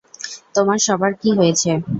[0.55, 1.69] তোমার সবার কী হয়েছে?